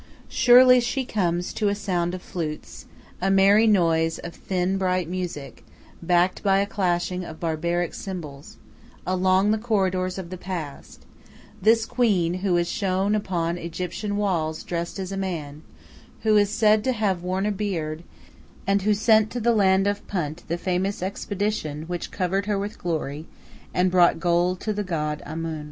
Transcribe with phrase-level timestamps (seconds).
[0.29, 2.87] Surely she comes to a sound of flutes,
[3.21, 5.63] a merry noise of thin, bright music,
[6.01, 8.57] backed by a clashing of barbaric cymbals,
[9.05, 11.05] along the corridors of the past;
[11.61, 15.61] this queen who is shown upon Egyptian walls dressed as a man,
[16.23, 18.01] who is said to have worn a beard,
[18.65, 22.79] and who sent to the land of Punt the famous expedition which covered her with
[22.79, 23.27] glory
[23.71, 25.59] and brought gold to the god Amun.